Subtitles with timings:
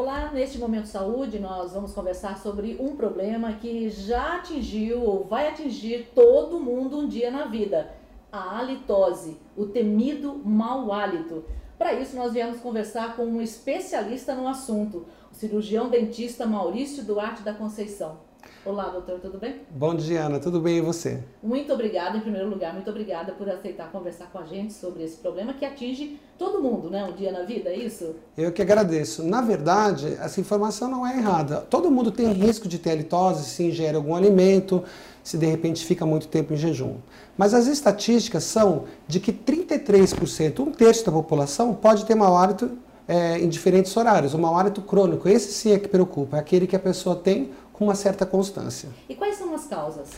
[0.00, 5.46] Olá, neste Momento Saúde nós vamos conversar sobre um problema que já atingiu ou vai
[5.46, 7.92] atingir todo mundo um dia na vida:
[8.32, 11.44] a halitose, o temido mau hálito.
[11.76, 17.42] Para isso, nós viemos conversar com um especialista no assunto, o cirurgião dentista Maurício Duarte
[17.42, 18.29] da Conceição.
[18.62, 19.62] Olá, doutor, tudo bem?
[19.70, 21.18] Bom dia, Ana, tudo bem e você?
[21.42, 25.16] Muito obrigada, em primeiro lugar, muito obrigada por aceitar conversar com a gente sobre esse
[25.16, 27.02] problema que atinge todo mundo, né?
[27.02, 28.16] Um dia na vida, é isso?
[28.36, 29.24] Eu que agradeço.
[29.24, 31.62] Na verdade, essa informação não é errada.
[31.70, 34.84] Todo mundo tem risco de ter halitose se ingere algum alimento,
[35.24, 36.96] se de repente fica muito tempo em jejum.
[37.38, 42.70] Mas as estatísticas são de que 33%, um terço da população, pode ter mau hálito
[43.10, 45.28] é, em diferentes horários, o mau hálito crônico.
[45.28, 48.90] Esse sim é que preocupa, é aquele que a pessoa tem com uma certa constância.
[49.08, 50.08] E quais são as causas?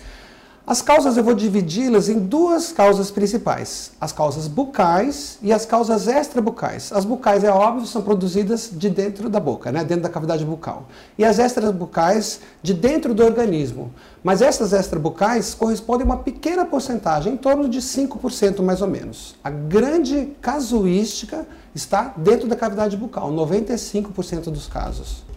[0.66, 6.08] As causas eu vou dividi-las em duas causas principais: as causas bucais e as causas
[6.08, 6.92] extrabucais.
[6.92, 10.88] As bucais, é óbvio, são produzidas de dentro da boca, né, dentro da cavidade bucal.
[11.16, 13.94] E as extrabucais, de dentro do organismo.
[14.24, 19.36] Mas essas extrabucais correspondem a uma pequena porcentagem, em torno de 5% mais ou menos.
[19.42, 25.31] A grande casuística está dentro da cavidade bucal, 95% dos casos.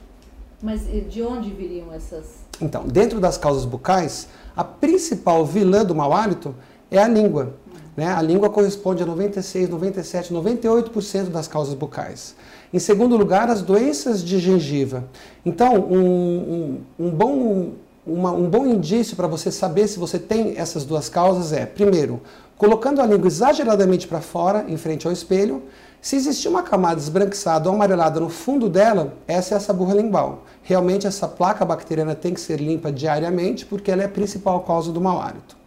[0.66, 2.26] Mas de onde viriam essas?
[2.60, 4.28] Então, dentro das causas bucais,
[4.58, 6.56] a principal vilã do mau hálito
[6.90, 7.54] é a língua.
[7.96, 8.08] Né?
[8.08, 12.36] A língua corresponde a 96, 97, 98% das causas bucais.
[12.74, 15.08] Em segundo lugar, as doenças de gengiva.
[15.46, 17.74] Então, um, um, um bom,
[18.06, 22.22] uma, um bom indício para você saber se você tem essas duas causas é, primeiro,
[22.58, 25.64] colocando a língua exageradamente para fora, em frente ao espelho,
[26.02, 30.44] se existir uma camada esbranquiçada ou amarelada no fundo dela, essa é essa burra lingual.
[30.62, 34.92] Realmente essa placa bacteriana tem que ser limpa diariamente porque ela é a principal causa
[34.92, 35.58] do mau hálito.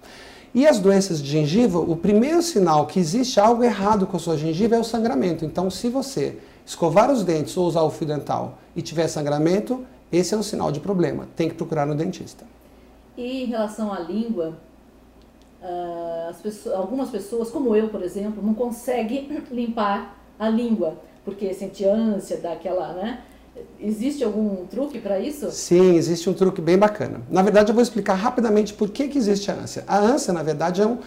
[0.54, 4.36] E as doenças de gengiva, o primeiro sinal que existe algo errado com a sua
[4.36, 5.44] gengiva é o sangramento.
[5.44, 10.34] Então, se você escovar os dentes ou usar o fio dental e tiver sangramento, esse
[10.34, 11.28] é um sinal de problema.
[11.36, 12.44] Tem que procurar no dentista.
[13.16, 14.58] E em relação à língua,
[15.62, 21.84] uh, pessoas, algumas pessoas, como eu, por exemplo, não conseguem limpar a língua, porque sente
[21.84, 23.20] ânsia, dá aquela, né?
[23.80, 25.50] Existe algum truque para isso?
[25.50, 27.22] Sim, existe um truque bem bacana.
[27.28, 29.84] Na verdade, eu vou explicar rapidamente por que, que existe a ânsia.
[29.88, 30.98] A ânsia, na verdade, é um,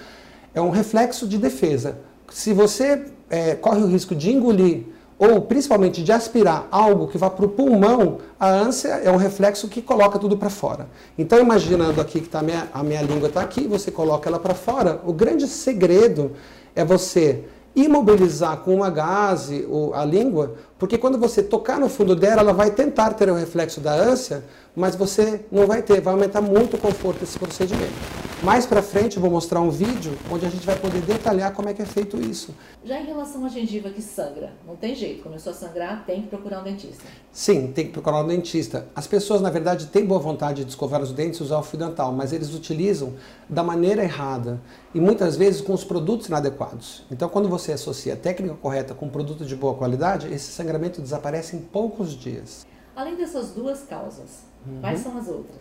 [0.53, 1.97] é um reflexo de defesa.
[2.29, 4.84] Se você é, corre o risco de engolir
[5.22, 9.68] ou principalmente de aspirar algo que vá para o pulmão, a ânsia é um reflexo
[9.68, 10.88] que coloca tudo para fora.
[11.16, 14.40] Então, imaginando aqui que tá a, minha, a minha língua está aqui, você coloca ela
[14.40, 16.32] para fora, o grande segredo
[16.76, 17.44] é você
[17.76, 22.72] imobilizar com uma gaze a língua, porque quando você tocar no fundo dela, ela vai
[22.72, 24.44] tentar ter o reflexo da ânsia,
[24.75, 27.94] mas você não vai ter, vai aumentar muito o conforto desse procedimento.
[28.42, 31.70] Mais para frente eu vou mostrar um vídeo onde a gente vai poder detalhar como
[31.70, 32.56] é que é feito isso.
[32.84, 36.30] Já em relação à gengiva que sangra, não tem jeito, começou a sangrar, tem que
[36.30, 37.03] procurar um dentista.
[37.31, 38.88] Sim, tem que procurar um dentista.
[38.96, 41.78] As pessoas, na verdade, têm boa vontade de escovar os dentes e usar o fio
[41.78, 43.14] dental, mas eles utilizam
[43.47, 44.59] da maneira errada
[44.96, 47.06] e muitas vezes com os produtos inadequados.
[47.12, 50.71] Então, quando você associa a técnica correta com um produto de boa qualidade, esse sangramento
[51.02, 52.66] desaparece em poucos dias.
[52.96, 54.80] Além dessas duas causas, uhum.
[54.82, 55.58] quais são as outras?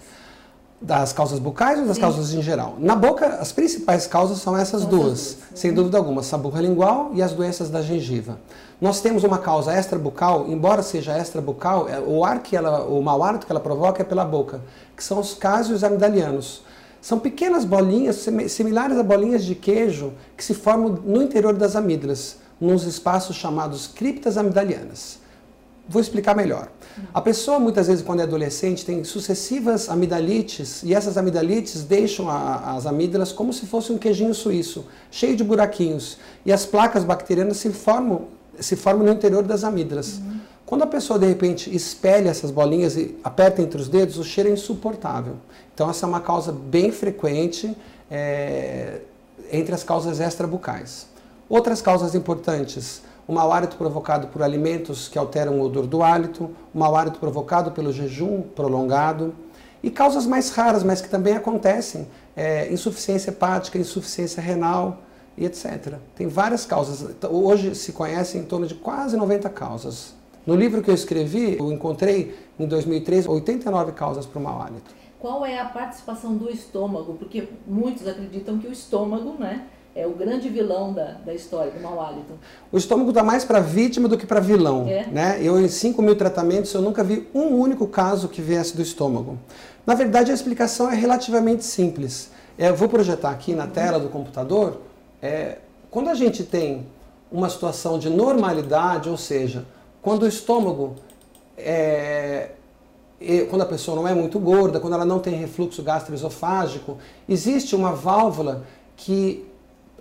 [0.82, 2.03] Das causas bucais ou das Sim.
[2.03, 2.76] causas em geral?
[2.78, 5.38] Na boca, as principais causas são essas são duas, duas.
[5.54, 5.76] sem uhum.
[5.76, 8.38] dúvida alguma, saburra lingual e as doenças da gengiva.
[8.81, 13.22] Nós temos uma causa extrabucal, embora seja extrabucal, é, o ar que ela, o mau
[13.22, 14.62] hálito que ela provoca é pela boca,
[14.97, 16.62] que são os cásios amidalianos.
[17.00, 22.38] São pequenas bolinhas, similares a bolinhas de queijo, que se formam no interior das amígdalas,
[22.60, 25.19] nos espaços chamados criptas amidalianas.
[25.88, 26.69] Vou explicar melhor.
[27.12, 32.76] A pessoa, muitas vezes, quando é adolescente, tem sucessivas amidalites, e essas amidalites deixam a,
[32.76, 36.19] as amígdalas como se fosse um queijinho suíço, cheio de buraquinhos.
[36.47, 38.26] E as placas bacterianas se formam,
[38.60, 40.19] se formam no interior das amígdalas.
[40.19, 40.41] Uhum.
[40.65, 44.48] Quando a pessoa, de repente, espelha essas bolinhas e aperta entre os dedos, o cheiro
[44.48, 45.34] é insuportável.
[45.75, 47.77] Então, essa é uma causa bem frequente
[48.09, 49.00] é,
[49.50, 51.06] entre as causas extrabucais.
[51.50, 56.50] Outras causas importantes o mau hálito provocado por alimentos que alteram o odor do hálito,
[56.74, 59.34] o mau hálito provocado pelo jejum prolongado
[59.82, 64.98] e causas mais raras, mas que também acontecem, é, insuficiência hepática, insuficiência renal
[65.36, 65.94] e etc.
[66.14, 67.02] Tem várias causas.
[67.02, 70.14] Então, hoje se conhecem em torno de quase 90 causas.
[70.46, 74.92] No livro que eu escrevi, eu encontrei em 2003 89 causas para o mau hálito.
[75.18, 77.14] Qual é a participação do estômago?
[77.14, 81.81] Porque muitos acreditam que o estômago, né, é o grande vilão da, da história do
[81.81, 82.39] mau hálito.
[82.71, 84.87] O estômago está mais para vítima do que para vilão.
[84.89, 85.07] É.
[85.07, 85.39] Né?
[85.42, 89.39] Eu, em 5 mil tratamentos, eu nunca vi um único caso que viesse do estômago.
[89.84, 92.31] Na verdade, a explicação é relativamente simples.
[92.57, 94.81] É, eu vou projetar aqui na tela do computador.
[95.21, 95.59] É,
[95.91, 96.87] quando a gente tem
[97.31, 99.65] uma situação de normalidade, ou seja,
[100.01, 100.95] quando o estômago
[101.57, 102.51] é,
[103.51, 106.97] quando a pessoa não é muito gorda, quando ela não tem refluxo gastroesofágico,
[107.28, 108.65] existe uma válvula
[108.97, 109.49] que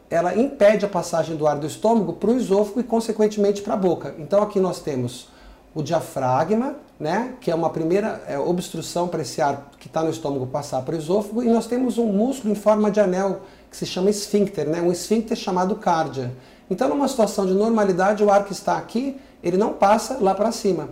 [0.10, 3.78] ela impede a passagem do ar do estômago para o esôfago e, consequentemente, para a
[3.78, 4.16] boca.
[4.18, 5.30] Então, aqui nós temos
[5.74, 10.10] o diafragma, né, que é uma primeira é, obstrução para esse ar que está no
[10.10, 13.78] estômago passar para o esôfago, e nós temos um músculo em forma de anel que
[13.78, 16.32] se chama esfíncter, né, um esfíncter chamado cárdia.
[16.70, 20.52] Então, numa situação de normalidade, o ar que está aqui, ele não passa lá para
[20.52, 20.90] cima.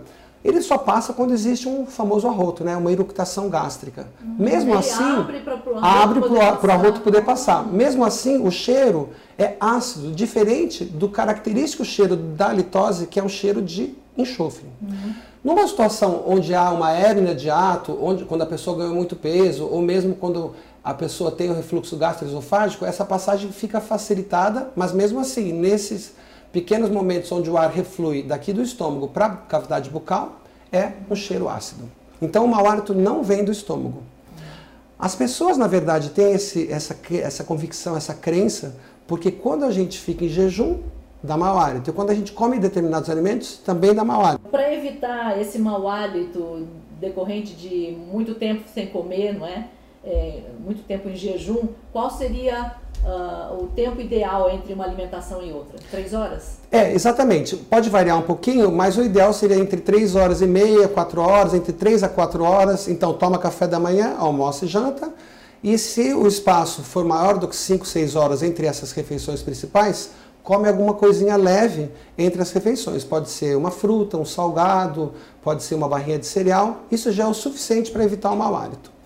[0.48, 4.08] Ele só passa quando existe um famoso arroto, né, uma eructação gástrica.
[4.22, 4.36] Uhum.
[4.38, 5.04] Mesmo assim,
[5.82, 7.66] abre para o arroto poder passar.
[7.66, 13.28] Mesmo assim, o cheiro é ácido, diferente do característico cheiro da litose, que é um
[13.28, 14.64] cheiro de enxofre.
[14.80, 15.12] Uhum.
[15.44, 19.66] Numa situação onde há uma hérnia de ato, onde, quando a pessoa ganha muito peso,
[19.66, 25.20] ou mesmo quando a pessoa tem o refluxo gastroesofágico, essa passagem fica facilitada, mas mesmo
[25.20, 26.14] assim, nesses
[26.52, 30.40] pequenos momentos onde o ar reflui daqui do estômago para a cavidade bucal,
[30.72, 31.90] é um cheiro ácido.
[32.20, 34.02] Então o mau hálito não vem do estômago.
[34.98, 39.98] As pessoas, na verdade, têm esse, essa, essa convicção, essa crença, porque quando a gente
[39.98, 40.80] fica em jejum,
[41.22, 41.90] dá mau hálito.
[41.90, 44.48] E quando a gente come determinados alimentos, também dá mau hálito.
[44.48, 46.66] Para evitar esse mau hálito
[47.00, 49.68] decorrente de muito tempo sem comer, não é?
[50.04, 52.74] É muito tempo em jejum, qual seria
[53.04, 55.78] uh, o tempo ideal entre uma alimentação e outra?
[55.90, 56.58] Três horas?
[56.70, 57.56] É, exatamente.
[57.56, 61.54] Pode variar um pouquinho, mas o ideal seria entre três horas e meia, quatro horas,
[61.54, 62.88] entre três a quatro horas.
[62.88, 65.12] Então, toma café da manhã, almoça e janta.
[65.62, 70.10] E se o espaço for maior do que 5, 6 horas entre essas refeições principais,
[70.42, 73.02] come alguma coisinha leve entre as refeições.
[73.02, 75.12] Pode ser uma fruta, um salgado,
[75.42, 76.84] pode ser uma barrinha de cereal.
[76.90, 78.97] Isso já é o suficiente para evitar o mau hálito.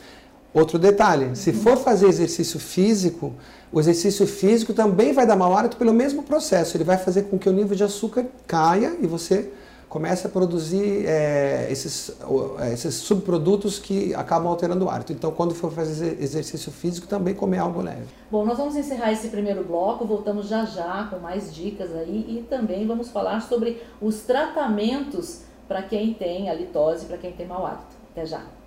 [0.55, 3.33] Outro detalhe, se for fazer exercício físico,
[3.73, 6.77] o exercício físico também vai dar mau hálito pelo mesmo processo.
[6.77, 9.51] Ele vai fazer com que o nível de açúcar caia e você
[9.89, 12.15] começa a produzir é, esses,
[12.61, 15.13] é, esses subprodutos que acabam alterando o hálito.
[15.13, 18.07] Então, quando for fazer exercício físico, também comer algo leve.
[18.31, 22.47] Bom, nós vamos encerrar esse primeiro bloco, voltamos já já com mais dicas aí e
[22.49, 27.97] também vamos falar sobre os tratamentos para quem tem halitose, para quem tem mau hálito.
[28.13, 28.62] Até já!